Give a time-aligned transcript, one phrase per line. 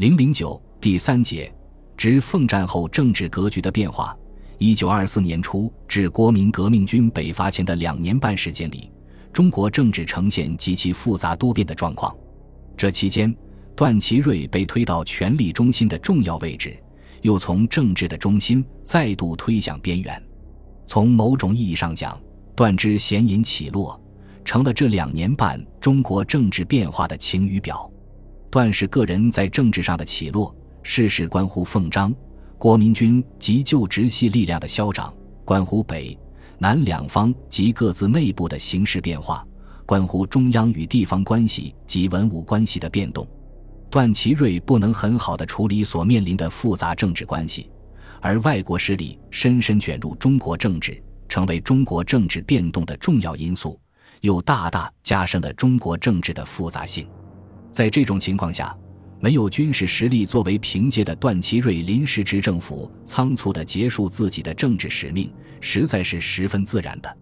[0.00, 1.54] 零零九第三节，
[1.94, 4.16] 指奉战后政治格局的变化。
[4.56, 8.90] 一九二四年初至国民革命军北伐前的两年半时间里，
[9.30, 12.16] 中国政治呈现极其复杂多变的状况。
[12.78, 13.36] 这期间，
[13.76, 16.82] 段祺瑞被推到权力中心的重要位置，
[17.20, 20.22] 又从政治的中心再度推向边缘。
[20.86, 22.18] 从某种意义上讲，
[22.56, 24.00] 段之显隐起落，
[24.46, 27.92] 成了这两年半中国政治变化的晴雨表。
[28.50, 32.12] 段氏个人在政治上的起落，事事关乎奉章、
[32.58, 35.14] 国民军及旧直系力量的消长，
[35.44, 36.18] 关乎北
[36.58, 39.46] 南两方及各自内部的形势变化，
[39.86, 43.24] 关乎中央与地方关系及文武关系的变动。
[43.88, 47.70] 段祺瑞不能很好地处理所面临的复杂政治关系，
[48.20, 53.78] 而外国势力深深卷入中国政治，成为中国政治变动的重要因素，
[54.22, 57.06] 又大大加深了中国政治的复杂性。
[57.70, 58.76] 在这种情况下，
[59.20, 67.16] 没有军事实力作为凭借的段祺瑞临时执政府仓促地结束自己的政治使命，实在是十分自然的。